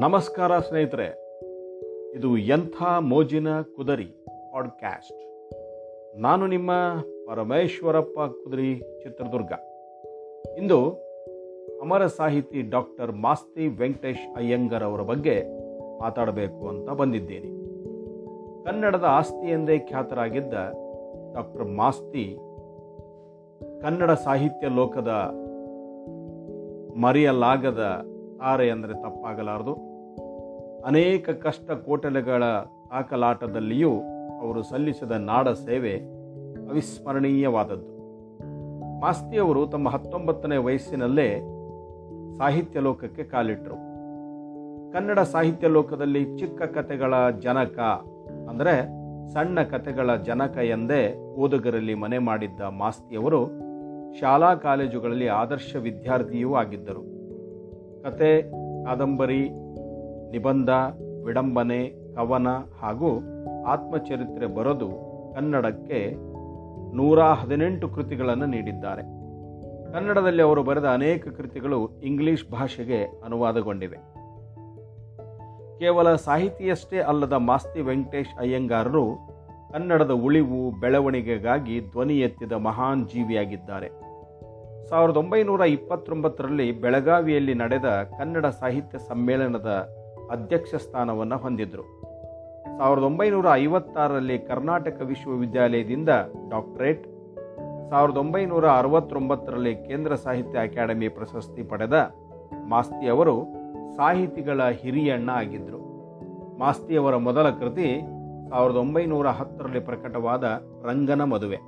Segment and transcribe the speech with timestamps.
[0.00, 1.06] ನಮಸ್ಕಾರ ಸ್ನೇಹಿತರೆ,
[2.14, 4.06] ಇದು ಎಂಥ ಮೋಜಿನ ಕುದರಿ
[4.52, 5.18] ಪಾಡ್ಕ್ಯಾಸ್ಟ್
[6.18, 6.70] ನಾನು ನಿಮ್ಮ
[7.26, 8.70] ಪರಮೇಶ್ವರಪ್ಪ ಕುದರಿ,
[9.02, 9.52] ಚಿತ್ರದುರ್ಗ.
[10.56, 10.78] ಇಂದು
[11.80, 15.36] ಅಮರ ಸಾಹಿತಿ ಡಾಕ್ಟರ್ ಮಾಸ್ತಿ ವೆಂಕಟೇಶ್ ಅಯ್ಯಂಗರ್ ಅವರ ಬಗ್ಗೆ
[16.00, 17.50] ಮಾತಾಡಬೇಕು ಅಂತ ಬಂದಿದ್ದೇನೆ.
[18.64, 20.54] ಕನ್ನಡದ ಆಸ್ತಿ ಎಂದೇ ಖ್ಯಾತರಾಗಿದ್ದ
[21.34, 22.38] ಡಾಕ್ಟರ್ ಮಾಸ್ತಿ
[23.82, 25.12] ಕನ್ನಡ ಸಾಹಿತ್ಯ ಲೋಕದ
[27.00, 27.84] ಮರೆಯಲಾಗದ
[28.42, 29.72] ತಾರೆ ಅಂದರೆ ತಪ್ಪಾಗಲಾರದು.
[30.84, 32.44] ಅನೇಕ ಕಷ್ಟ ಕೋಟಲೆಗಳ
[32.92, 33.92] ಆಕಲಾಟದಲ್ಲಿಯೂ
[34.40, 35.96] ಅವರು ಸಲ್ಲಿಸಿದ ನಾಡ ಸೇವೆ
[36.68, 38.00] ಅವಿಸ್ಮರಣೀಯವಾದದ್ದು.
[39.00, 41.42] ಮಾಸ್ತಿಯವರು ತಮ್ಮ ಹತ್ತೊಂಬತ್ತನೇ ವಯಸ್ಸಿನಲ್ಲೇ
[42.38, 43.74] ಸಾಹಿತ್ಯ ಲೋಕಕ್ಕೆ ಕಾಲಿಟ್ಟರು
[44.92, 47.78] ಕನ್ನಡ ಸಾಹಿತ್ಯ ಲೋಕದಲ್ಲಿ ಚಿಕ್ಕ ಕಥೆಗಳ ಜನಕ
[48.48, 49.00] ಅಂದರೆ
[49.32, 53.46] ಸಣ್ಣ ಕಥೆಗಳ ಜನಕ ಎಂದೇ ಓದುಗರಲ್ಲಿ ಮನೆ ಮಾಡಿದ್ದ ಮಾಸ್ತಿಯವರು
[54.20, 57.02] ಶಾಲಾ ಕಾಲೇಜುಗಳಲ್ಲಿ ಆದರ್ಶ ವಿದ್ಯಾರ್ಥಿಯೂ ಆಗಿದ್ದರು.
[58.02, 58.50] ಕತೆ,
[58.84, 59.50] ಕಾದಂಬರಿ
[60.30, 60.68] ನಿಬಂಧ,
[61.24, 62.46] ವಿಡಂಬನೆ, ಕವನ
[62.80, 63.20] ಹಾಗೂ
[63.66, 66.14] ಆತ್ಮಚರಿತ್ರೆ ಬರೆದು ಕನ್ನಡಕ್ಕೆ
[66.96, 69.02] ನೂರ ಹದಿನೆಂಟು ಕೃತಿಗಳನ್ನು ನೀಡಿದ್ದಾರೆ.
[69.92, 73.96] ಕನ್ನಡದಲ್ಲಿ ಅವರು ಬರೆದ ಅನೇಕ ಕೃತಿಗಳು ಇಂಗ್ಲಿಷ್ ಭಾಷೆಗೆ ಅನುವಾದಗೊಂಡಿವೆ.
[75.78, 79.06] ಕೇವಲ ಸಾಹಿತಿಯಷ್ಟೇ ಅಲ್ಲದ ಮಾಸ್ತಿ ವೆಂಕಟೇಶ್ ಅಯ್ಯಂಗಾರರು
[79.72, 83.88] ಕನ್ನಡದ ಉಳಿವು, ಬೆಳವಣಿಗೆಗಾಗಿ ಧ್ವನಿ ಎತ್ತಿದ ಮಹಾನ್ ಜೀವಿಯಾಗಿದ್ದಾರೆ.
[84.88, 89.99] ಸಾವಿರದ ಒಂಬೈನೂರ ಇಪ್ಪತ್ತೊಂಬತ್ತರಲ್ಲಿ ಬೆಳಗಾವಿಯಲ್ಲಿ ನಡೆದ ಕನ್ನಡ ಸಾಹಿತ್ಯ ಸಮ್ಮೇಳನದ
[90.30, 91.84] ಅಧ್ಯಕ್ಷ ಸ್ಥಾನವನ್ನು ಹೊಂದಿದ್ದರು
[92.78, 96.08] ಸಾವಿರದ ಒಂಬೈನೂರ ಐವತ್ತಾರರಲ್ಲಿ ಕರ್ನಾಟಕ ವಿಶ್ವವಿದ್ಯಾಲಯದಿಂದ
[96.48, 97.06] ಡಾಕ್ಟರೇಟ್,
[97.90, 102.14] ಸಾವಿರದ ಒಂಬೈನೂರ ಅರವತ್ತೊಂಬತ್ತರಲ್ಲಿ ಕೇಂದ್ರ ಸಾಹಿತ್ಯ ಅಕಾಡೆಮಿ ಪ್ರಶಸ್ತಿ ಪಡೆದ
[102.68, 103.46] ಮಾಸ್ತಿ ಅವರು
[103.96, 105.80] ಸಾಹಿತಿಗಳ ಹಿರಿಯಣ್ಣ ಆಗಿದ್ದರು
[106.58, 108.00] ಮಾಸ್ತಿಯವರ ಮೊದಲ ಕೃತಿ
[108.50, 110.44] ಸಾವಿರದ ಒಂಬೈನೂರ ಹತ್ತರಲ್ಲಿ ಪ್ರಕಟವಾದ
[110.84, 111.58] ರಂಗನ ಮದುವೆ.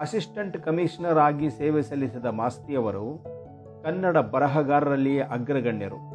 [0.00, 3.24] ಅಸಿಸ್ಟೆಂಟ್ ಕಮಿಷನರ್ ಆಗಿ ಸೇವೆ ಸಲ್ಲಿಸಿದ ಮಾಸ್ತಿಯವರು
[3.82, 6.07] ಕನ್ನಡ ಬರಹಗಾರರಲ್ಲಿಯೇ ಅಗ್ರಗಣ್ಯರು.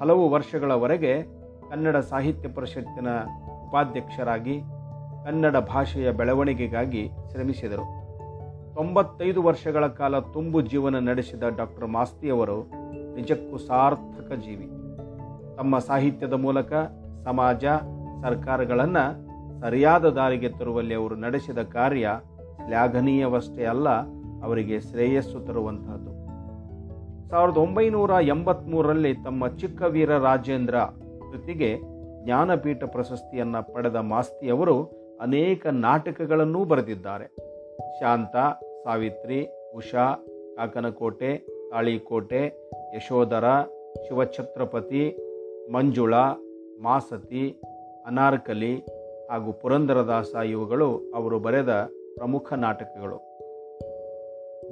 [0.00, 1.22] ಹಲವು ವರ್ಷಗಳವರೆಗೆ
[1.70, 3.06] ಕನ್ನಡ ಸಾಹಿತ್ಯ ಪರಿಷತ್ತಿನ
[3.68, 4.60] ಉಪಾಧ್ಯಕ್ಷರಾಗಿ
[5.24, 8.02] ಕನ್ನಡ ಭಾಷೆಯ ಬೆಳವಣಿಗೆಗಾಗಿ ಶ್ರಮಿಸಿದರು.
[8.74, 12.58] ತೊಂಬತ್ತೈದು ವರ್ಷಗಳ ಕಾಲ ತುಂಬು ಜೀವನ ನಡೆಸಿದ ಡಾಕ್ಟರ್ ಮಾಸ್ತಿಯವರು
[13.14, 14.66] ನಿಜಕ್ಕೂ ಸಾರ್ಥಕ ಜೀವಿ.
[15.56, 16.72] ತಮ್ಮ ಸಾಹಿತ್ಯದ ಮೂಲಕ
[17.24, 17.64] ಸಮಾಜ,
[18.22, 19.04] ಸರ್ಕಾರಗಳನ್ನು
[19.60, 22.10] ಸರಿಯಾದ ದಾರಿಗೆ ತರುವಲ್ಲಿ ಅವರು ನಡೆಸಿದ ಕಾರ್ಯ
[22.66, 23.88] ಶ್ಲಾಘನೀಯವಷ್ಟೇ ಅಲ್ಲ,
[24.44, 26.11] ಅವರಿಗೆ ಶ್ರೇಯಸ್ಸು ತರುವಂತಹದ್ದು.
[27.32, 30.74] ಸಾವಿರದ ಒಂಬೈನೂರ ಎಂಬತ್ಮೂರರಲ್ಲಿ ತಮ್ಮ ಚಿಕ್ಕವೀರ ರಾಜೇಂದ್ರ
[31.30, 31.78] ಕೃತಿಗೆ
[32.24, 34.84] ಜ್ಞಾನಪೀಠ ಪ್ರಶಸ್ತಿಯನ್ನು ಪಡೆದ ಮಾಸ್ತಿಯವರು
[35.20, 37.26] ಅನೇಕ ನಾಟಕಗಳನ್ನೂ ಬರೆದಿದ್ದಾರೆ.
[38.00, 38.36] ಶಾಂತ,
[38.84, 40.26] ಸಾವಿತ್ರಿ, ಉಷಾ,
[40.56, 41.38] ಕಾಕನಕೋಟೆ,
[41.70, 43.44] ತಾಳಿಕೋಟೆ, ಯಶೋಧರ,
[44.08, 45.16] ಶಿವಛತ್ರಪತಿ,
[45.72, 46.36] ಮಂಜುಳಾ,
[46.82, 47.60] ಮಾಸತಿ,
[48.06, 48.78] ಅನಾರ್ಕಲಿ
[49.30, 53.31] ಹಾಗೂ ಪುರಂದರದಾಸ ಇವುಗಳು ಅವರು ಬರೆದ ಪ್ರಮುಖ ನಾಟಕಗಳು.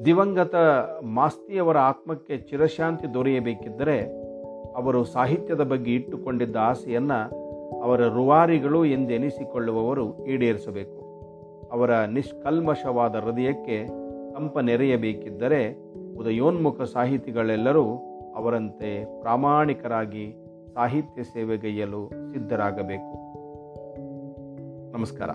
[0.04, 0.54] ದಿವಂಗತ
[1.02, 3.98] ಮಾಸ್ತಿಯವರ ಆತ್ಮಕ್ಕೆ ಚಿರಶಾಂತಿ ದೊರೆಯಬೇಕಿದ್ದರೆ
[4.74, 7.40] ಅವರು ಸಾಹಿತ್ಯದ ಬಗ್ಗೆ ಇಟ್ಟುಕೊಂಡಿದ್ದ ಆಸೆಯನ್ನು
[7.82, 11.00] ಅವರ ರುವಾರಿಗಳು ಎಂದೆನಿಸಿಕೊಳ್ಳುವವರು ಈಡೇರಿಸಬೇಕು.
[11.72, 13.86] ಅವರ ನಿಷ್ಕಲ್ಮಶವಾದ ಹೃದಯಕ್ಕೆ
[14.34, 17.84] ತಂಪ ನೆರೆಯಬೇಕಿದ್ದರೆ ಉದಯೋನ್ಮುಖ ಸಾಹಿತಿಗಳೆಲ್ಲರೂ
[18.36, 20.36] ಅವರಂತೆ ಪ್ರಾಮಾಣಿಕರಾಗಿ
[20.74, 23.14] ಸಾಹಿತ್ಯ ಸೇವೆಗೈಯಲು ಸಿದ್ಧರಾಗಬೇಕು.
[24.92, 25.30] ನಮಸ್ಕಾರ.